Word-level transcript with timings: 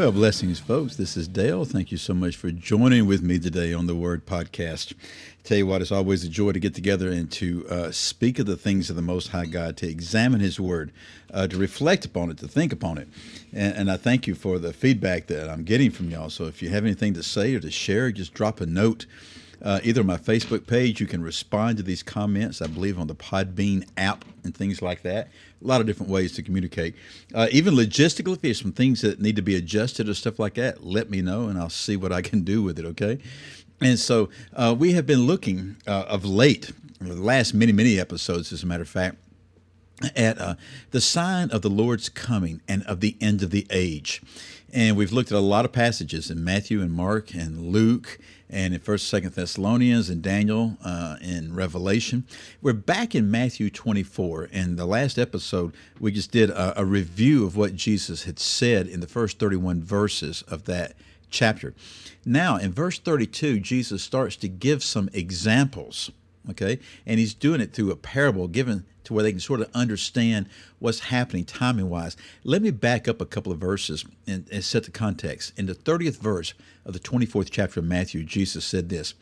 Well, 0.00 0.12
blessings, 0.12 0.58
folks. 0.58 0.96
This 0.96 1.14
is 1.14 1.28
Dale. 1.28 1.66
Thank 1.66 1.92
you 1.92 1.98
so 1.98 2.14
much 2.14 2.34
for 2.34 2.50
joining 2.50 3.04
with 3.04 3.20
me 3.20 3.38
today 3.38 3.74
on 3.74 3.86
the 3.86 3.94
Word 3.94 4.24
Podcast. 4.24 4.94
Tell 5.44 5.58
you 5.58 5.66
what, 5.66 5.82
it's 5.82 5.92
always 5.92 6.24
a 6.24 6.28
joy 6.30 6.52
to 6.52 6.58
get 6.58 6.74
together 6.74 7.10
and 7.10 7.30
to 7.32 7.68
uh, 7.68 7.90
speak 7.90 8.38
of 8.38 8.46
the 8.46 8.56
things 8.56 8.88
of 8.88 8.96
the 8.96 9.02
Most 9.02 9.28
High 9.28 9.44
God, 9.44 9.76
to 9.76 9.86
examine 9.86 10.40
His 10.40 10.58
Word, 10.58 10.90
uh, 11.34 11.48
to 11.48 11.58
reflect 11.58 12.06
upon 12.06 12.30
it, 12.30 12.38
to 12.38 12.48
think 12.48 12.72
upon 12.72 12.96
it. 12.96 13.08
And, 13.52 13.76
and, 13.76 13.90
I 13.90 13.98
thank 13.98 14.26
you 14.26 14.34
for 14.34 14.58
the 14.58 14.72
feedback 14.72 15.26
that 15.26 15.50
I'm 15.50 15.64
getting 15.64 15.90
from 15.90 16.08
y'all. 16.08 16.30
So 16.30 16.46
if 16.46 16.62
you 16.62 16.70
have 16.70 16.86
anything 16.86 17.12
to 17.12 17.22
say 17.22 17.54
or 17.54 17.60
to 17.60 17.70
share, 17.70 18.10
just 18.10 18.32
drop 18.32 18.62
a 18.62 18.66
note. 18.66 19.04
Uh, 19.62 19.80
either 19.82 20.02
my 20.02 20.16
Facebook 20.16 20.66
page, 20.66 21.00
you 21.00 21.06
can 21.06 21.22
respond 21.22 21.76
to 21.76 21.82
these 21.82 22.02
comments, 22.02 22.62
I 22.62 22.66
believe, 22.66 22.98
on 22.98 23.06
the 23.06 23.14
Podbean 23.14 23.86
app 23.96 24.24
and 24.44 24.54
things 24.54 24.80
like 24.80 25.02
that 25.02 25.28
a 25.62 25.66
lot 25.66 25.80
of 25.80 25.86
different 25.86 26.10
ways 26.10 26.32
to 26.32 26.42
communicate. 26.42 26.94
Uh, 27.34 27.48
even 27.52 27.74
logistically, 27.74 28.34
if 28.34 28.40
there's 28.40 28.60
some 28.60 28.72
things 28.72 29.02
that 29.02 29.20
need 29.20 29.36
to 29.36 29.42
be 29.42 29.56
adjusted 29.56 30.08
or 30.08 30.14
stuff 30.14 30.38
like 30.38 30.54
that, 30.54 30.84
let 30.84 31.10
me 31.10 31.20
know 31.20 31.48
and 31.48 31.58
I'll 31.58 31.68
see 31.70 31.96
what 31.96 32.12
I 32.12 32.22
can 32.22 32.42
do 32.42 32.62
with 32.62 32.78
it, 32.78 32.84
okay? 32.86 33.18
And 33.80 33.98
so 33.98 34.30
uh, 34.54 34.74
we 34.78 34.92
have 34.92 35.06
been 35.06 35.26
looking 35.26 35.76
uh, 35.86 36.04
of 36.08 36.24
late, 36.24 36.72
the 37.00 37.14
last 37.14 37.54
many, 37.54 37.72
many 37.72 37.98
episodes, 37.98 38.52
as 38.52 38.62
a 38.62 38.66
matter 38.66 38.82
of 38.82 38.88
fact, 38.88 39.16
at 40.16 40.38
uh, 40.38 40.54
the 40.90 41.00
sign 41.00 41.50
of 41.50 41.62
the 41.62 41.70
Lord's 41.70 42.08
coming 42.08 42.60
and 42.68 42.82
of 42.84 43.00
the 43.00 43.16
end 43.20 43.42
of 43.42 43.50
the 43.50 43.66
age. 43.70 44.22
And 44.72 44.96
we've 44.96 45.12
looked 45.12 45.32
at 45.32 45.38
a 45.38 45.40
lot 45.40 45.64
of 45.64 45.72
passages 45.72 46.30
in 46.30 46.44
Matthew 46.44 46.80
and 46.80 46.92
Mark 46.92 47.34
and 47.34 47.72
Luke 47.72 48.18
and 48.48 48.72
in 48.72 48.80
First, 48.80 49.08
Second 49.08 49.34
Thessalonians 49.34 50.08
and 50.08 50.22
Daniel 50.22 50.76
uh, 50.84 51.16
in 51.20 51.54
Revelation. 51.54 52.24
We're 52.62 52.72
back 52.72 53.14
in 53.14 53.30
Matthew 53.30 53.70
24. 53.70 54.48
And 54.52 54.76
the 54.76 54.86
last 54.86 55.18
episode, 55.18 55.74
we 55.98 56.12
just 56.12 56.30
did 56.30 56.50
a, 56.50 56.80
a 56.80 56.84
review 56.84 57.44
of 57.44 57.56
what 57.56 57.74
Jesus 57.74 58.24
had 58.24 58.38
said 58.38 58.86
in 58.86 59.00
the 59.00 59.06
first 59.06 59.38
31 59.38 59.82
verses 59.82 60.42
of 60.48 60.64
that 60.64 60.94
chapter. 61.30 61.74
Now, 62.24 62.56
in 62.56 62.72
verse 62.72 62.98
32, 62.98 63.60
Jesus 63.60 64.02
starts 64.02 64.36
to 64.36 64.48
give 64.48 64.82
some 64.82 65.08
examples 65.12 66.10
okay? 66.50 66.78
And 67.06 67.18
he's 67.18 67.34
doing 67.34 67.60
it 67.60 67.72
through 67.72 67.90
a 67.90 67.96
parable 67.96 68.48
given 68.48 68.84
to 69.04 69.14
where 69.14 69.22
they 69.22 69.32
can 69.32 69.40
sort 69.40 69.60
of 69.60 69.68
understand 69.74 70.46
what's 70.78 71.00
happening 71.00 71.44
timing 71.44 71.88
wise 71.88 72.16
let 72.44 72.62
me 72.62 72.70
back 72.70 73.08
up 73.08 73.20
a 73.20 73.26
couple 73.26 73.50
of 73.50 73.58
verses 73.58 74.04
and, 74.26 74.46
and, 74.52 74.62
set 74.62 74.84
the 74.84 74.90
context. 74.90 75.52
In 75.58 75.66
the 75.66 75.74
30th 75.74 76.18
verse 76.18 76.54
of 76.84 76.92
the 76.92 77.00
24th 77.00 77.48
chapter 77.50 77.80
of 77.80 77.86
matthew 77.86 78.22
jesus 78.22 78.64
said 78.64 78.88
this 78.88 79.14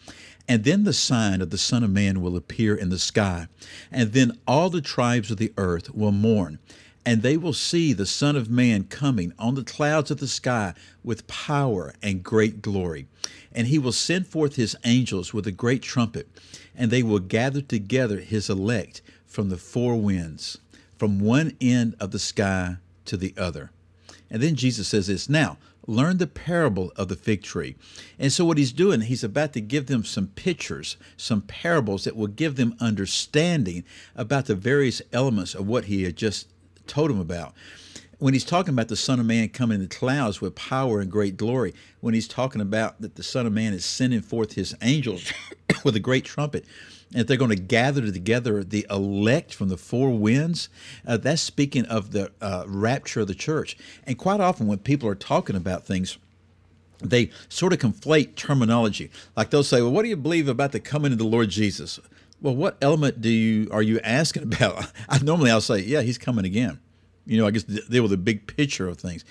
and 0.47 0.65
then 0.65 0.85
the 0.85 0.93
sign 0.93 1.41
of 1.41 1.51
the 1.51 1.59
son 1.59 1.83
of 1.83 1.91
man 1.91 2.21
will 2.21 2.37
appear 2.37 2.75
in 2.75 2.89
the 2.91 2.99
sky 2.99 3.49
and 3.91 4.13
then 4.13 4.39
all 4.47 4.71
the 4.71 4.81
tribes 4.81 5.31
of 5.31 5.39
the 5.39 5.53
earth 5.57 5.95
will 5.95 6.13
mourn 6.13 6.59
and 7.09 7.23
they 7.23 7.39
will 7.39 7.55
see 7.55 7.95
the 7.95 8.05
Son 8.05 8.37
of 8.37 8.51
Man 8.51 8.85
coming 8.85 9.33
on 9.39 9.55
the 9.55 9.65
clouds 9.65 10.11
of 10.11 10.19
the 10.19 10.29
sky 10.29 10.75
with 11.03 11.27
power 11.27 11.95
and 12.03 12.23
great 12.23 12.61
glory. 12.61 13.07
And 13.51 13.67
he 13.67 13.79
will 13.79 13.93
send 13.93 14.27
forth 14.27 14.57
his 14.57 14.77
angels 14.85 15.33
with 15.33 15.47
a 15.47 15.51
great 15.51 15.81
trumpet, 15.81 16.29
and 16.77 16.91
they 16.91 17.03
will 17.03 17.19
gather 17.19 17.63
together 17.63 18.19
his 18.19 18.51
elect 18.51 19.01
from 19.25 19.49
the 19.49 19.57
four 19.57 19.97
winds, 19.97 20.59
from 20.99 21.19
one 21.19 21.57
end 21.63 21.97
of 21.99 22.11
the 22.11 22.19
sky 22.19 22.77
to 23.07 23.17
the 23.17 23.33
other. 23.39 23.71
And 24.31 24.43
then 24.43 24.55
Jesus 24.55 24.89
says 24.89 25.07
this 25.07 25.31
Now, 25.31 25.57
learn 25.87 26.19
the 26.19 26.27
parable 26.27 26.93
of 26.95 27.09
the 27.09 27.17
fig 27.17 27.43
tree. 27.43 27.77
And 28.19 28.31
so, 28.31 28.45
what 28.45 28.59
he's 28.59 28.71
doing, 28.71 29.01
he's 29.01 29.25
about 29.25 29.55
to 29.55 29.63
give 29.63 29.87
them 29.87 30.05
some 30.05 30.27
pictures, 30.27 30.99
some 31.17 31.41
parables 31.41 32.05
that 32.05 32.17
will 32.17 32.27
give 32.27 32.57
them 32.57 32.77
understanding 32.81 33.85
about 34.15 34.45
the 34.45 34.55
various 34.55 35.01
elements 35.11 35.55
of 35.55 35.67
what 35.67 35.87
he 35.87 36.03
had 36.03 36.15
just 36.15 36.49
told 36.89 37.11
him 37.11 37.21
about. 37.21 37.55
When 38.19 38.35
he's 38.35 38.45
talking 38.45 38.75
about 38.75 38.89
the 38.89 38.97
Son 38.97 39.21
of 39.21 39.27
Man 39.27 39.49
coming 39.49 39.77
in 39.77 39.83
the 39.83 39.95
clouds 39.95 40.41
with 40.41 40.57
power 40.57 41.01
and 41.01 41.09
great 41.09 41.37
glory, 41.37 41.73
when 42.01 42.15
he's 42.15 42.27
talking 42.27 42.61
about 42.61 43.01
that 43.01 43.15
the 43.15 43.23
Son 43.23 43.47
of 43.47 43.53
Man 43.53 43.73
is 43.73 43.85
sending 43.85 44.23
forth 44.23 44.55
his 44.55 44.75
angels 44.83 45.33
with 45.85 45.95
a 45.95 46.01
great 46.01 46.25
trumpet, 46.25 46.65
and 47.15 47.29
they're 47.29 47.37
going 47.37 47.55
to 47.55 47.63
gather 47.63 48.11
together 48.11 48.65
the 48.65 48.87
elect 48.91 49.55
from 49.55 49.69
the 49.69 49.77
four 49.77 50.11
winds. 50.11 50.69
Uh, 51.07 51.17
that's 51.17 51.43
speaking 51.43 51.85
of 51.87 52.11
the 52.11 52.33
uh, 52.41 52.65
rapture 52.67 53.21
of 53.21 53.29
the 53.29 53.35
church. 53.37 53.77
And 54.05 54.19
quite 54.19 54.41
often, 54.41 54.67
when 54.67 54.79
people 54.79 55.09
are 55.09 55.15
talking 55.15 55.55
about 55.55 55.87
things, 55.87 56.19
they 57.01 57.31
sort 57.49 57.73
of 57.73 57.79
conflate 57.79 58.35
terminology. 58.35 59.11
Like 59.37 59.51
they'll 59.51 59.63
say, 59.63 59.81
"Well, 59.81 59.93
what 59.93 60.03
do 60.03 60.09
you 60.09 60.17
believe 60.17 60.49
about 60.49 60.73
the 60.73 60.81
coming 60.81 61.13
of 61.13 61.19
the 61.19 61.25
Lord 61.25 61.51
Jesus?" 61.51 62.01
Well, 62.41 62.55
what 62.55 62.79
element 62.81 63.21
do 63.21 63.29
you 63.29 63.69
are 63.71 63.83
you 63.83 64.01
asking 64.01 64.43
about? 64.55 64.91
I, 65.09 65.19
normally 65.19 65.51
I'll 65.51 65.61
say, 65.61 65.81
yeah, 65.81 66.03
he's 66.03 66.19
coming 66.19 66.45
again. 66.45 66.81
You 67.27 67.39
know, 67.39 67.47
I 67.47 67.51
guess 67.51 67.65
deal 67.65 68.03
with 68.03 68.11
the 68.11 68.17
big 68.17 68.47
picture 68.47 68.89
of 68.89 68.99
things. 68.99 69.25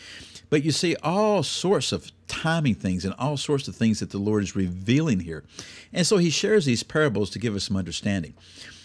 But 0.49 0.63
you 0.63 0.71
see 0.71 0.95
all 1.03 1.43
sorts 1.43 1.91
of 1.91 2.11
timing 2.27 2.75
things 2.75 3.03
and 3.03 3.13
all 3.15 3.37
sorts 3.37 3.67
of 3.67 3.75
things 3.75 3.99
that 3.99 4.11
the 4.11 4.17
Lord 4.17 4.43
is 4.43 4.55
revealing 4.55 5.19
here. 5.19 5.43
And 5.91 6.05
so 6.07 6.17
he 6.17 6.29
shares 6.29 6.65
these 6.65 6.83
parables 6.83 7.29
to 7.31 7.39
give 7.39 7.55
us 7.55 7.65
some 7.65 7.75
understanding. 7.75 8.33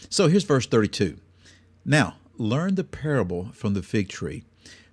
So 0.09 0.29
here's 0.29 0.45
verse 0.45 0.67
32. 0.67 1.19
Now, 1.85 2.17
learn 2.37 2.75
the 2.75 2.85
parable 2.85 3.51
from 3.53 3.75
the 3.75 3.83
fig 3.83 4.09
tree. 4.09 4.45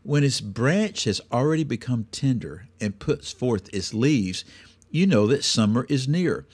When 0.04 0.24
its 0.24 0.42
branch 0.42 1.06
has 1.06 1.22
already 1.32 1.64
become 1.64 2.08
tender 2.12 2.68
and 2.80 3.00
puts 3.00 3.32
forth 3.32 3.74
its 3.74 3.94
leaves, 3.94 4.46
you 4.92 5.08
know 5.08 5.28
that 5.28 5.44
summer 5.44 5.86
is 5.90 6.08
near. 6.08 6.46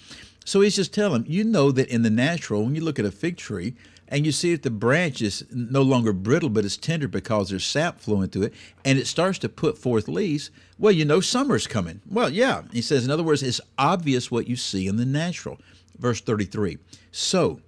So 0.45 0.61
he's 0.61 0.75
just 0.75 0.93
telling 0.93 1.23
them, 1.23 1.31
you 1.31 1.43
know 1.43 1.71
that 1.71 1.89
in 1.89 2.03
the 2.03 2.09
natural, 2.09 2.63
when 2.63 2.75
you 2.75 2.81
look 2.81 2.99
at 2.99 3.05
a 3.05 3.11
fig 3.11 3.35
tree 3.35 3.73
and 4.07 4.25
you 4.25 4.31
see 4.31 4.51
that 4.53 4.61
the 4.61 4.69
branch 4.69 5.21
is 5.21 5.43
no 5.51 5.81
longer 5.81 6.13
brittle, 6.13 6.49
but 6.49 6.63
it's 6.63 6.77
tender 6.77 7.07
because 7.07 7.49
there's 7.49 7.65
sap 7.65 7.99
flowing 7.99 8.29
through 8.29 8.43
it, 8.43 8.53
and 8.85 8.99
it 8.99 9.07
starts 9.07 9.39
to 9.39 9.49
put 9.49 9.77
forth 9.77 10.07
leaves, 10.07 10.51
well, 10.77 10.91
you 10.91 11.03
know 11.03 11.19
summer's 11.19 11.65
coming. 11.65 11.99
Well, 12.07 12.29
yeah. 12.29 12.61
He 12.71 12.83
says, 12.83 13.03
in 13.03 13.11
other 13.11 13.23
words, 13.23 13.41
it's 13.41 13.59
obvious 13.79 14.29
what 14.29 14.47
you 14.47 14.55
see 14.55 14.87
in 14.87 14.97
the 14.97 15.05
natural. 15.05 15.59
Verse 15.97 16.21
33 16.21 16.77
So 17.11 17.59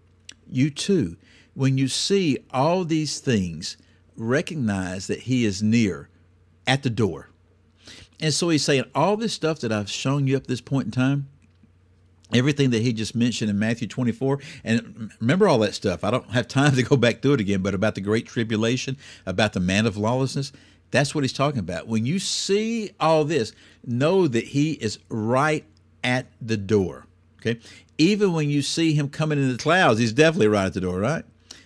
you 0.48 0.70
too, 0.70 1.18
when 1.56 1.80
you 1.80 1.88
see 1.88 2.38
all 2.52 2.86
these 2.86 3.20
things, 3.20 3.76
recognize 4.16 5.08
that 5.08 5.22
he 5.22 5.46
is 5.46 5.64
near 5.64 6.10
at 6.68 6.84
the 6.84 6.90
door. 6.92 7.30
And 8.20 8.34
so 8.34 8.50
he's 8.50 8.64
saying, 8.64 8.86
all 8.94 9.18
this 9.18 9.34
stuff 9.34 9.60
that 9.60 9.72
I've 9.72 9.90
shown 9.90 10.28
you 10.28 10.38
up 10.38 10.46
this 10.46 10.62
point 10.62 10.86
in 10.86 10.92
time, 10.92 11.30
everything 12.34 12.72
that 12.72 12.82
he 12.82 12.94
just 12.94 13.16
mentioned 13.16 13.50
in 13.50 13.60
Matthew 13.60 13.88
24. 13.88 14.40
And 14.64 15.12
remember 15.20 15.48
all 15.48 15.60
that 15.60 15.74
stuff. 15.74 16.04
I 16.04 16.12
don't 16.12 16.30
have 16.32 16.48
time 16.48 16.72
to 16.76 16.84
go 16.84 16.96
back 16.96 17.22
through 17.22 17.34
it 17.34 17.42
again, 17.42 17.62
but 17.62 17.74
about 17.74 17.96
the 17.96 18.02
great 18.02 18.28
tribulation, 18.28 18.98
about 19.26 19.54
the 19.54 19.60
man 19.60 19.86
of 19.86 19.98
lawlessness. 19.98 20.52
That's 20.92 21.14
what 21.14 21.24
he's 21.24 21.34
talking 21.34 21.60
about. 21.60 21.88
When 21.88 22.06
you 22.06 22.20
see 22.20 22.92
all 23.00 23.26
this, 23.26 23.54
know 23.86 24.28
that 24.28 24.46
he 24.46 24.74
is 24.74 25.00
right 25.10 25.66
at 26.04 26.28
the 26.42 26.58
door. 26.58 27.06
Okay? 27.40 27.60
Even 27.98 28.34
when 28.34 28.50
you 28.50 28.62
see 28.62 28.94
him 28.94 29.10
coming 29.10 29.38
in 29.38 29.52
the 29.52 29.58
clouds, 29.58 30.00
he's 30.00 30.14
definitely 30.14 30.48
right 30.48 30.68
at 30.68 30.74
the 30.74 30.82
door, 30.82 31.00
right? 31.00 31.26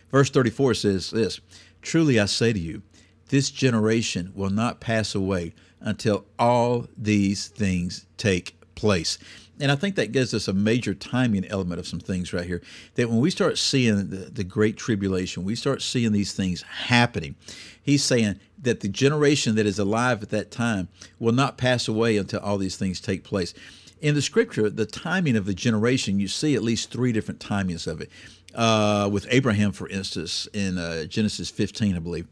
Verse 0.09 0.29
34 0.29 0.73
says 0.73 1.11
this 1.11 1.39
Truly 1.81 2.19
I 2.19 2.25
say 2.25 2.53
to 2.53 2.59
you, 2.59 2.81
this 3.29 3.49
generation 3.49 4.31
will 4.35 4.49
not 4.49 4.79
pass 4.79 5.15
away 5.15 5.53
until 5.79 6.25
all 6.37 6.87
these 6.97 7.47
things 7.47 8.05
take 8.17 8.59
place. 8.75 9.17
And 9.61 9.71
I 9.71 9.75
think 9.75 9.95
that 9.95 10.11
gives 10.11 10.33
us 10.33 10.47
a 10.47 10.53
major 10.53 10.95
timing 10.95 11.45
element 11.45 11.79
of 11.79 11.87
some 11.87 11.99
things 11.99 12.33
right 12.33 12.45
here. 12.45 12.61
That 12.95 13.09
when 13.09 13.19
we 13.19 13.29
start 13.29 13.59
seeing 13.59 14.09
the, 14.09 14.29
the 14.31 14.43
great 14.43 14.75
tribulation, 14.75 15.43
we 15.43 15.55
start 15.55 15.83
seeing 15.83 16.11
these 16.11 16.33
things 16.33 16.63
happening. 16.63 17.35
He's 17.81 18.03
saying 18.03 18.39
that 18.61 18.79
the 18.79 18.87
generation 18.87 19.55
that 19.55 19.67
is 19.67 19.77
alive 19.77 20.23
at 20.23 20.29
that 20.29 20.49
time 20.49 20.87
will 21.19 21.31
not 21.31 21.57
pass 21.57 21.87
away 21.87 22.17
until 22.17 22.39
all 22.39 22.57
these 22.57 22.75
things 22.75 22.99
take 22.99 23.23
place. 23.23 23.53
In 24.01 24.15
the 24.15 24.21
scripture, 24.21 24.67
the 24.67 24.87
timing 24.87 25.35
of 25.35 25.45
the 25.45 25.53
generation, 25.53 26.19
you 26.19 26.27
see 26.27 26.55
at 26.55 26.63
least 26.63 26.89
three 26.89 27.11
different 27.11 27.39
timings 27.39 27.85
of 27.85 28.01
it. 28.01 28.09
Uh, 28.55 29.07
with 29.11 29.27
Abraham, 29.29 29.71
for 29.71 29.87
instance, 29.89 30.47
in 30.53 30.77
uh, 30.77 31.05
Genesis 31.05 31.49
15, 31.49 31.95
I 31.95 31.99
believe, 31.99 32.27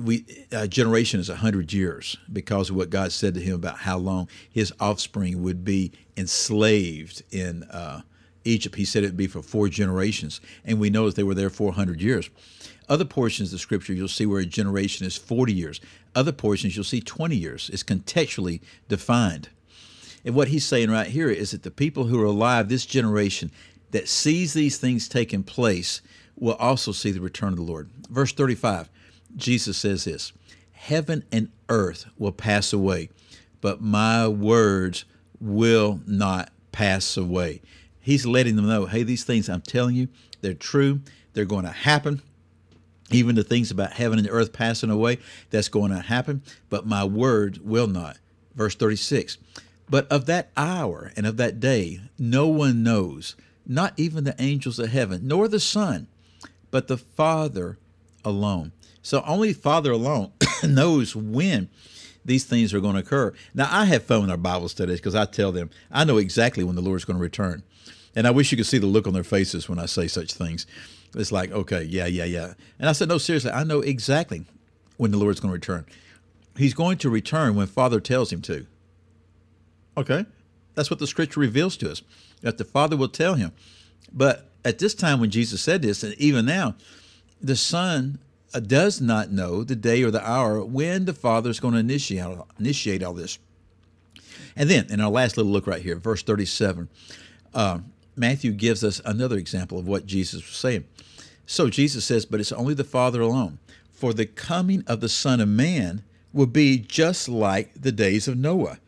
we 0.00 0.24
a 0.50 0.68
generation 0.68 1.20
is 1.20 1.28
100 1.28 1.72
years 1.72 2.16
because 2.32 2.70
of 2.70 2.76
what 2.76 2.90
God 2.90 3.12
said 3.12 3.34
to 3.34 3.40
him 3.40 3.54
about 3.54 3.78
how 3.78 3.98
long 3.98 4.28
his 4.50 4.72
offspring 4.80 5.42
would 5.42 5.64
be 5.64 5.92
enslaved 6.16 7.22
in 7.30 7.64
uh, 7.64 8.02
Egypt. 8.44 8.76
He 8.76 8.84
said 8.84 9.04
it 9.04 9.08
would 9.08 9.16
be 9.16 9.26
for 9.26 9.42
four 9.42 9.68
generations, 9.68 10.40
and 10.64 10.80
we 10.80 10.90
know 10.90 11.06
that 11.06 11.16
they 11.16 11.22
were 11.22 11.34
there 11.34 11.50
400 11.50 12.00
years. 12.00 12.30
Other 12.88 13.04
portions 13.04 13.48
of 13.48 13.52
the 13.52 13.58
scripture 13.58 13.92
you'll 13.92 14.08
see 14.08 14.26
where 14.26 14.40
a 14.40 14.46
generation 14.46 15.06
is 15.06 15.16
40 15.16 15.52
years. 15.52 15.80
Other 16.14 16.32
portions 16.32 16.76
you'll 16.76 16.84
see 16.84 17.00
20 17.00 17.36
years. 17.36 17.70
It's 17.72 17.82
contextually 17.82 18.60
defined. 18.88 19.48
And 20.24 20.34
what 20.34 20.48
he's 20.48 20.64
saying 20.64 20.90
right 20.90 21.06
here 21.06 21.30
is 21.30 21.52
that 21.52 21.62
the 21.62 21.70
people 21.70 22.04
who 22.04 22.20
are 22.20 22.26
alive, 22.26 22.68
this 22.68 22.86
generation 22.86 23.50
that 23.90 24.08
sees 24.08 24.52
these 24.52 24.78
things 24.78 25.08
taking 25.08 25.42
place, 25.42 26.00
will 26.36 26.54
also 26.54 26.92
see 26.92 27.10
the 27.10 27.20
return 27.20 27.50
of 27.50 27.56
the 27.56 27.62
Lord. 27.62 27.88
Verse 28.10 28.32
35 28.32 28.88
Jesus 29.36 29.76
says 29.76 30.04
this 30.04 30.32
heaven 30.72 31.24
and 31.30 31.48
earth 31.68 32.06
will 32.18 32.32
pass 32.32 32.72
away, 32.72 33.08
but 33.60 33.80
my 33.80 34.26
words 34.28 35.04
will 35.40 36.00
not 36.06 36.50
pass 36.72 37.16
away. 37.16 37.60
He's 38.00 38.26
letting 38.26 38.56
them 38.56 38.66
know, 38.66 38.86
hey, 38.86 39.04
these 39.04 39.24
things 39.24 39.48
I'm 39.48 39.62
telling 39.62 39.94
you, 39.94 40.08
they're 40.40 40.54
true. 40.54 41.00
They're 41.34 41.44
going 41.44 41.64
to 41.64 41.70
happen. 41.70 42.20
Even 43.10 43.36
the 43.36 43.44
things 43.44 43.70
about 43.70 43.92
heaven 43.92 44.18
and 44.18 44.28
earth 44.30 44.52
passing 44.52 44.90
away, 44.90 45.18
that's 45.50 45.68
going 45.68 45.90
to 45.92 46.00
happen, 46.00 46.42
but 46.68 46.86
my 46.86 47.04
words 47.04 47.60
will 47.60 47.86
not. 47.86 48.18
Verse 48.54 48.74
36 48.74 49.38
But 49.88 50.10
of 50.10 50.26
that 50.26 50.50
hour 50.56 51.12
and 51.16 51.26
of 51.26 51.36
that 51.36 51.60
day, 51.60 52.00
no 52.18 52.48
one 52.48 52.82
knows, 52.82 53.36
not 53.66 53.92
even 53.96 54.24
the 54.24 54.40
angels 54.40 54.78
of 54.78 54.90
heaven, 54.90 55.28
nor 55.28 55.46
the 55.46 55.60
Son, 55.60 56.08
but 56.70 56.88
the 56.88 56.98
Father 56.98 57.78
alone. 58.24 58.72
So 59.02 59.22
only 59.26 59.52
Father 59.52 59.90
alone 59.90 60.32
knows 60.62 61.14
when 61.14 61.68
these 62.24 62.44
things 62.44 62.72
are 62.72 62.80
going 62.80 62.94
to 62.94 63.00
occur. 63.00 63.34
Now, 63.52 63.68
I 63.70 63.84
have 63.86 64.04
fun 64.04 64.22
with 64.22 64.30
our 64.30 64.36
Bible 64.36 64.68
studies 64.68 65.00
because 65.00 65.14
I 65.14 65.24
tell 65.24 65.52
them 65.52 65.70
I 65.90 66.04
know 66.04 66.18
exactly 66.18 66.64
when 66.64 66.76
the 66.76 66.82
Lord 66.82 66.96
is 66.96 67.04
going 67.04 67.16
to 67.16 67.22
return. 67.22 67.62
And 68.14 68.26
I 68.26 68.30
wish 68.30 68.52
you 68.52 68.56
could 68.56 68.66
see 68.66 68.78
the 68.78 68.86
look 68.86 69.06
on 69.06 69.14
their 69.14 69.24
faces 69.24 69.68
when 69.68 69.78
I 69.78 69.86
say 69.86 70.06
such 70.06 70.34
things. 70.34 70.66
It's 71.14 71.32
like, 71.32 71.50
okay, 71.50 71.82
yeah, 71.82 72.06
yeah, 72.06 72.24
yeah. 72.24 72.54
And 72.78 72.88
I 72.88 72.92
said, 72.92 73.08
no, 73.08 73.18
seriously, 73.18 73.50
I 73.50 73.64
know 73.64 73.80
exactly 73.80 74.44
when 74.96 75.10
the 75.10 75.16
Lord's 75.16 75.40
going 75.40 75.50
to 75.50 75.54
return. 75.54 75.86
He's 76.56 76.74
going 76.74 76.98
to 76.98 77.10
return 77.10 77.54
when 77.54 77.66
Father 77.66 78.00
tells 78.00 78.32
him 78.32 78.42
to. 78.42 78.66
Okay? 79.96 80.26
That's 80.74 80.90
what 80.90 81.00
the 81.00 81.06
scripture 81.06 81.40
reveals 81.40 81.76
to 81.78 81.90
us, 81.90 82.02
that 82.42 82.58
the 82.58 82.64
Father 82.64 82.96
will 82.96 83.08
tell 83.08 83.34
him. 83.34 83.52
But 84.12 84.48
at 84.64 84.78
this 84.78 84.94
time 84.94 85.20
when 85.20 85.30
Jesus 85.30 85.60
said 85.60 85.82
this, 85.82 86.02
and 86.02 86.14
even 86.14 86.46
now, 86.46 86.76
the 87.40 87.56
Son 87.56 88.18
does 88.60 89.00
not 89.00 89.30
know 89.30 89.64
the 89.64 89.76
day 89.76 90.02
or 90.02 90.10
the 90.10 90.28
hour 90.28 90.64
when 90.64 91.04
the 91.04 91.14
Father 91.14 91.50
is 91.50 91.60
going 91.60 91.74
to 91.74 91.80
initiate, 91.80 92.38
initiate 92.58 93.02
all 93.02 93.14
this. 93.14 93.38
And 94.54 94.68
then, 94.68 94.86
in 94.90 95.00
our 95.00 95.10
last 95.10 95.36
little 95.36 95.52
look 95.52 95.66
right 95.66 95.82
here, 95.82 95.96
verse 95.96 96.22
37, 96.22 96.88
uh, 97.54 97.78
Matthew 98.16 98.52
gives 98.52 98.84
us 98.84 99.00
another 99.04 99.36
example 99.36 99.78
of 99.78 99.88
what 99.88 100.06
Jesus 100.06 100.46
was 100.46 100.56
saying. 100.56 100.84
So 101.46 101.70
Jesus 101.70 102.04
says, 102.04 102.26
But 102.26 102.40
it's 102.40 102.52
only 102.52 102.74
the 102.74 102.84
Father 102.84 103.20
alone. 103.20 103.58
For 103.92 104.12
the 104.12 104.26
coming 104.26 104.84
of 104.86 105.00
the 105.00 105.08
Son 105.08 105.40
of 105.40 105.48
Man 105.48 106.02
will 106.32 106.46
be 106.46 106.78
just 106.78 107.28
like 107.28 107.72
the 107.74 107.92
days 107.92 108.28
of 108.28 108.36
Noah. 108.36 108.78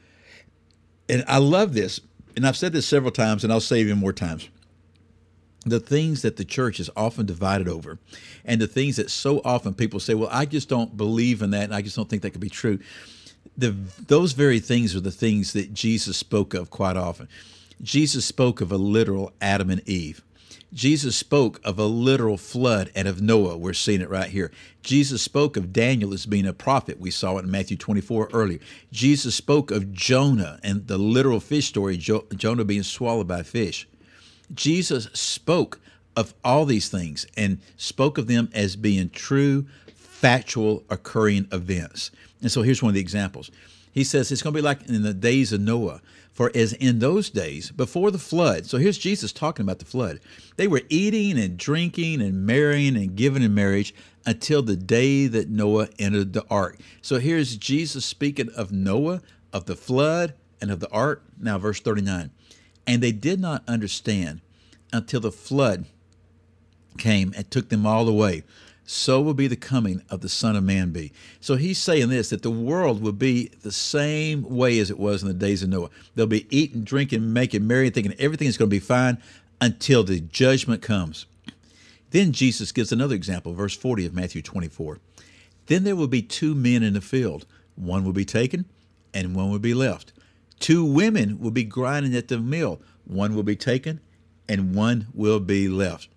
And 1.08 1.24
I 1.28 1.38
love 1.38 1.74
this, 1.74 2.00
and 2.36 2.46
I've 2.46 2.56
said 2.56 2.72
this 2.72 2.86
several 2.86 3.12
times, 3.12 3.44
and 3.44 3.52
I'll 3.52 3.60
say 3.60 3.80
even 3.80 3.98
more 3.98 4.12
times. 4.12 4.48
The 5.66 5.80
things 5.80 6.22
that 6.22 6.36
the 6.36 6.44
church 6.44 6.78
is 6.78 6.90
often 6.96 7.26
divided 7.26 7.68
over, 7.68 7.98
and 8.44 8.60
the 8.60 8.66
things 8.66 8.96
that 8.96 9.10
so 9.10 9.40
often 9.44 9.74
people 9.74 10.00
say, 10.00 10.14
Well, 10.14 10.28
I 10.30 10.44
just 10.46 10.68
don't 10.68 10.96
believe 10.96 11.42
in 11.42 11.50
that, 11.50 11.64
and 11.64 11.74
I 11.74 11.82
just 11.82 11.96
don't 11.96 12.08
think 12.08 12.22
that 12.22 12.30
could 12.30 12.40
be 12.40 12.50
true. 12.50 12.78
The, 13.56 13.70
those 14.06 14.32
very 14.32 14.58
things 14.58 14.96
are 14.96 15.00
the 15.00 15.10
things 15.10 15.52
that 15.52 15.72
Jesus 15.72 16.16
spoke 16.16 16.54
of 16.54 16.70
quite 16.70 16.96
often. 16.96 17.28
Jesus 17.82 18.24
spoke 18.24 18.60
of 18.60 18.72
a 18.72 18.76
literal 18.76 19.32
Adam 19.40 19.70
and 19.70 19.86
Eve. 19.88 20.22
Jesus 20.74 21.16
spoke 21.16 21.60
of 21.62 21.78
a 21.78 21.84
literal 21.84 22.36
flood 22.36 22.90
and 22.96 23.06
of 23.06 23.22
Noah. 23.22 23.56
We're 23.56 23.74
seeing 23.74 24.00
it 24.00 24.10
right 24.10 24.28
here. 24.28 24.50
Jesus 24.82 25.22
spoke 25.22 25.56
of 25.56 25.72
Daniel 25.72 26.12
as 26.12 26.26
being 26.26 26.46
a 26.46 26.52
prophet. 26.52 26.98
We 26.98 27.12
saw 27.12 27.38
it 27.38 27.44
in 27.44 27.50
Matthew 27.50 27.76
24 27.76 28.30
earlier. 28.32 28.58
Jesus 28.90 29.36
spoke 29.36 29.70
of 29.70 29.92
Jonah 29.92 30.58
and 30.64 30.88
the 30.88 30.98
literal 30.98 31.38
fish 31.38 31.68
story, 31.68 31.96
jo- 31.96 32.26
Jonah 32.34 32.64
being 32.64 32.82
swallowed 32.82 33.28
by 33.28 33.44
fish. 33.44 33.86
Jesus 34.54 35.08
spoke 35.12 35.80
of 36.16 36.34
all 36.44 36.64
these 36.64 36.88
things 36.88 37.26
and 37.36 37.58
spoke 37.76 38.18
of 38.18 38.26
them 38.26 38.48
as 38.54 38.76
being 38.76 39.10
true, 39.10 39.66
factual, 39.94 40.84
occurring 40.88 41.48
events. 41.52 42.10
And 42.40 42.50
so 42.50 42.62
here's 42.62 42.82
one 42.82 42.90
of 42.90 42.94
the 42.94 43.00
examples. 43.00 43.50
He 43.92 44.04
says 44.04 44.30
it's 44.30 44.42
going 44.42 44.54
to 44.54 44.58
be 44.58 44.62
like 44.62 44.88
in 44.88 45.02
the 45.02 45.14
days 45.14 45.52
of 45.52 45.60
Noah. 45.60 46.00
For 46.32 46.50
as 46.52 46.72
in 46.72 46.98
those 46.98 47.30
days 47.30 47.70
before 47.70 48.10
the 48.10 48.18
flood, 48.18 48.66
so 48.66 48.78
here's 48.78 48.98
Jesus 48.98 49.32
talking 49.32 49.62
about 49.62 49.78
the 49.78 49.84
flood, 49.84 50.18
they 50.56 50.66
were 50.66 50.82
eating 50.88 51.38
and 51.38 51.56
drinking 51.56 52.20
and 52.20 52.44
marrying 52.44 52.96
and 52.96 53.14
giving 53.14 53.44
in 53.44 53.54
marriage 53.54 53.94
until 54.26 54.60
the 54.60 54.74
day 54.74 55.28
that 55.28 55.48
Noah 55.48 55.90
entered 55.96 56.32
the 56.32 56.44
ark. 56.50 56.80
So 57.02 57.20
here's 57.20 57.56
Jesus 57.56 58.04
speaking 58.04 58.50
of 58.56 58.72
Noah, 58.72 59.22
of 59.52 59.66
the 59.66 59.76
flood, 59.76 60.34
and 60.60 60.72
of 60.72 60.80
the 60.80 60.90
ark. 60.90 61.22
Now, 61.38 61.56
verse 61.58 61.78
39. 61.78 62.32
And 62.84 63.00
they 63.00 63.12
did 63.12 63.40
not 63.40 63.62
understand 63.68 64.40
until 64.94 65.20
the 65.20 65.32
flood 65.32 65.86
came 66.96 67.34
and 67.36 67.50
took 67.50 67.68
them 67.68 67.86
all 67.86 68.08
away 68.08 68.44
so 68.86 69.20
will 69.20 69.34
be 69.34 69.46
the 69.46 69.56
coming 69.56 70.02
of 70.10 70.20
the 70.20 70.28
Son 70.28 70.56
of 70.56 70.64
Man 70.64 70.90
be. 70.90 71.12
So 71.40 71.56
he's 71.56 71.78
saying 71.78 72.08
this 72.10 72.30
that 72.30 72.42
the 72.42 72.50
world 72.50 73.00
will 73.02 73.12
be 73.12 73.50
the 73.62 73.72
same 73.72 74.42
way 74.42 74.78
as 74.78 74.90
it 74.90 74.98
was 74.98 75.22
in 75.22 75.28
the 75.28 75.34
days 75.34 75.62
of 75.62 75.70
Noah. 75.70 75.90
They'll 76.14 76.26
be 76.26 76.46
eating, 76.54 76.84
drinking, 76.84 77.32
making 77.32 77.66
merry, 77.66 77.90
thinking 77.90 78.14
everything 78.18 78.48
is 78.48 78.56
going 78.56 78.68
to 78.68 78.74
be 78.74 78.80
fine 78.80 79.18
until 79.60 80.04
the 80.04 80.20
judgment 80.20 80.82
comes. 80.82 81.26
Then 82.10 82.32
Jesus 82.32 82.72
gives 82.72 82.92
another 82.92 83.14
example, 83.14 83.54
verse 83.54 83.76
40 83.76 84.06
of 84.06 84.14
Matthew 84.14 84.42
24. 84.42 85.00
Then 85.66 85.84
there 85.84 85.96
will 85.96 86.08
be 86.08 86.22
two 86.22 86.54
men 86.54 86.82
in 86.82 86.92
the 86.92 87.00
field, 87.00 87.46
one 87.74 88.04
will 88.04 88.12
be 88.12 88.26
taken 88.26 88.66
and 89.14 89.34
one 89.34 89.50
will 89.50 89.58
be 89.58 89.74
left. 89.74 90.12
Two 90.60 90.84
women 90.84 91.40
will 91.40 91.50
be 91.50 91.64
grinding 91.64 92.14
at 92.14 92.28
the 92.28 92.38
mill, 92.38 92.80
one 93.04 93.34
will 93.34 93.42
be 93.42 93.56
taken 93.56 94.00
and 94.48 94.74
one 94.74 95.06
will 95.14 95.40
be 95.40 95.68
left. 95.68 96.08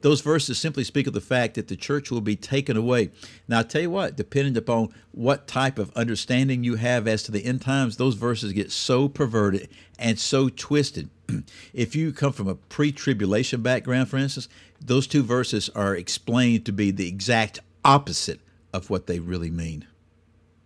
Those 0.00 0.20
verses 0.20 0.58
simply 0.58 0.84
speak 0.84 1.08
of 1.08 1.12
the 1.12 1.20
fact 1.20 1.54
that 1.54 1.68
the 1.68 1.76
church 1.76 2.10
will 2.10 2.20
be 2.20 2.36
taken 2.36 2.76
away. 2.76 3.10
Now, 3.48 3.60
I 3.60 3.62
tell 3.64 3.82
you 3.82 3.90
what, 3.90 4.16
depending 4.16 4.56
upon 4.56 4.90
what 5.10 5.48
type 5.48 5.78
of 5.78 5.90
understanding 5.96 6.62
you 6.62 6.76
have 6.76 7.08
as 7.08 7.24
to 7.24 7.32
the 7.32 7.44
end 7.44 7.62
times, 7.62 7.96
those 7.96 8.14
verses 8.14 8.52
get 8.52 8.70
so 8.70 9.08
perverted 9.08 9.68
and 9.98 10.18
so 10.18 10.48
twisted. 10.48 11.10
if 11.74 11.96
you 11.96 12.12
come 12.12 12.32
from 12.32 12.46
a 12.46 12.54
pre 12.54 12.92
tribulation 12.92 13.60
background, 13.60 14.08
for 14.08 14.18
instance, 14.18 14.48
those 14.80 15.08
two 15.08 15.24
verses 15.24 15.68
are 15.70 15.96
explained 15.96 16.64
to 16.66 16.72
be 16.72 16.92
the 16.92 17.08
exact 17.08 17.58
opposite 17.84 18.40
of 18.72 18.90
what 18.90 19.08
they 19.08 19.18
really 19.18 19.50
mean. 19.50 19.84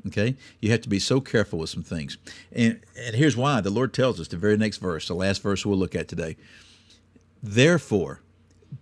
Okay? 0.08 0.36
You 0.60 0.70
have 0.72 0.82
to 0.82 0.88
be 0.88 0.98
so 0.98 1.20
careful 1.20 1.60
with 1.60 1.70
some 1.70 1.84
things. 1.84 2.18
And, 2.50 2.80
and 2.98 3.14
here's 3.14 3.36
why 3.36 3.62
the 3.62 3.70
Lord 3.70 3.94
tells 3.94 4.20
us 4.20 4.28
the 4.28 4.36
very 4.36 4.58
next 4.58 4.78
verse, 4.78 5.08
the 5.08 5.14
last 5.14 5.40
verse 5.40 5.64
we'll 5.64 5.78
look 5.78 5.94
at 5.94 6.08
today. 6.08 6.36
Therefore, 7.42 8.20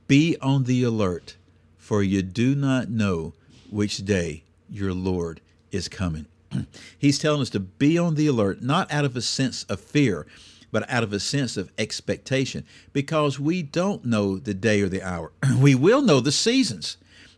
be 0.07 0.37
on 0.41 0.65
the 0.65 0.83
alert, 0.83 1.37
for 1.79 2.03
you 2.03 2.23
do 2.23 2.55
not 2.55 2.91
know 2.91 3.33
which 3.71 3.99
day 3.99 4.43
your 4.69 4.93
Lord 4.93 5.41
is 5.73 5.89
coming. 5.89 6.27
He's 6.99 7.19
telling 7.19 7.41
us 7.41 7.51
to 7.51 7.61
be 7.61 7.97
on 7.97 8.17
the 8.17 8.27
alert, 8.27 8.63
not 8.63 8.93
out 8.93 9.05
of 9.05 9.17
a 9.17 9.23
sense 9.23 9.65
of 9.65 9.81
fear, 9.81 10.27
but 10.71 10.89
out 10.91 11.03
of 11.03 11.13
a 11.13 11.21
sense 11.21 11.57
of 11.57 11.73
expectation, 11.79 12.65
because 12.93 13.41
we 13.41 13.63
don't 13.63 14.05
know 14.05 14.39
the 14.39 14.55
day 14.55 14.83
or 14.83 14.89
the 14.89 15.03
hour. 15.03 15.33
we 15.59 15.75
will 15.75 16.03
know 16.03 16.21
the 16.21 16.33
seasons. 16.33 16.97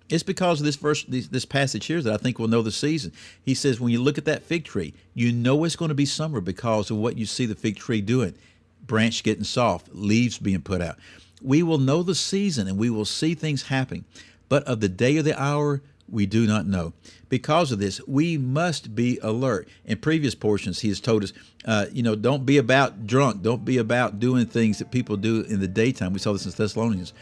It's 0.08 0.22
because 0.22 0.60
of 0.60 0.66
this 0.66 0.76
verse, 0.76 1.04
this, 1.04 1.46
passage 1.46 1.86
here, 1.86 2.02
that 2.02 2.12
I 2.12 2.18
think 2.18 2.38
we'll 2.38 2.48
know 2.48 2.60
the 2.60 2.72
season. 2.72 3.12
He 3.42 3.54
says, 3.54 3.80
when 3.80 3.92
you 3.92 4.02
look 4.02 4.18
at 4.18 4.26
that 4.26 4.42
fig 4.42 4.64
tree, 4.64 4.92
you 5.14 5.32
know 5.32 5.64
it's 5.64 5.76
going 5.76 5.88
to 5.88 5.94
be 5.94 6.04
summer 6.04 6.42
because 6.42 6.90
of 6.90 6.98
what 6.98 7.16
you 7.16 7.24
see 7.24 7.46
the 7.46 7.54
fig 7.54 7.76
tree 7.76 8.02
doing 8.02 8.34
branch 8.82 9.22
getting 9.22 9.44
soft, 9.44 9.88
leaves 9.92 10.38
being 10.38 10.62
put 10.62 10.82
out 10.82 10.98
we 11.42 11.62
will 11.62 11.78
know 11.78 12.02
the 12.02 12.14
season 12.14 12.68
and 12.68 12.78
we 12.78 12.90
will 12.90 13.04
see 13.04 13.34
things 13.34 13.64
happening. 13.64 14.04
But 14.48 14.64
of 14.64 14.80
the 14.80 14.88
day 14.88 15.18
or 15.18 15.22
the 15.22 15.40
hour, 15.40 15.82
we 16.08 16.26
do 16.26 16.46
not 16.46 16.66
know. 16.66 16.92
Because 17.28 17.72
of 17.72 17.78
this, 17.78 18.00
we 18.06 18.36
must 18.36 18.94
be 18.94 19.18
alert. 19.22 19.68
In 19.84 19.98
previous 19.98 20.34
portions, 20.34 20.80
he 20.80 20.88
has 20.88 21.00
told 21.00 21.24
us, 21.24 21.32
uh, 21.64 21.86
you 21.90 22.02
know, 22.02 22.14
don't 22.14 22.44
be 22.44 22.58
about 22.58 23.06
drunk, 23.06 23.42
don't 23.42 23.64
be 23.64 23.78
about 23.78 24.18
doing 24.18 24.46
things 24.46 24.78
that 24.78 24.90
people 24.90 25.16
do 25.16 25.42
in 25.42 25.60
the 25.60 25.68
daytime. 25.68 26.12
We 26.12 26.18
saw 26.18 26.32
this 26.32 26.44
in 26.44 26.52
Thessalonians. 26.52 27.14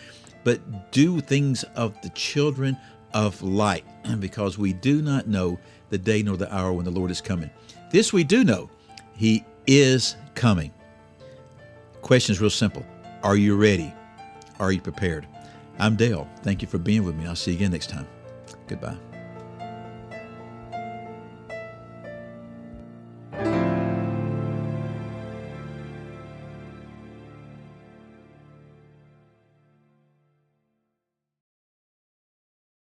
But 0.42 0.90
do 0.90 1.20
things 1.20 1.62
of 1.76 2.00
the 2.02 2.08
children 2.10 2.76
of 3.12 3.40
light, 3.42 3.84
and 4.04 4.20
because 4.20 4.58
we 4.58 4.72
do 4.72 5.02
not 5.02 5.28
know 5.28 5.58
the 5.90 5.98
day 5.98 6.22
nor 6.22 6.36
the 6.36 6.52
hour 6.52 6.72
when 6.72 6.84
the 6.84 6.90
Lord 6.90 7.10
is 7.10 7.20
coming. 7.20 7.50
This 7.92 8.12
we 8.12 8.24
do 8.24 8.42
know, 8.42 8.70
He 9.14 9.44
is 9.66 10.16
coming. 10.34 10.72
Question 12.02 12.32
is 12.32 12.40
real 12.40 12.50
simple 12.50 12.84
Are 13.22 13.36
you 13.36 13.56
ready? 13.56 13.94
Are 14.58 14.72
you 14.72 14.80
prepared? 14.80 15.26
I'm 15.78 15.96
Dale. 15.96 16.28
Thank 16.42 16.62
you 16.62 16.68
for 16.68 16.78
being 16.78 17.04
with 17.04 17.14
me. 17.16 17.26
I'll 17.26 17.36
see 17.36 17.52
you 17.52 17.56
again 17.56 17.72
next 17.72 17.88
time. 17.88 18.06
Goodbye. 18.66 18.96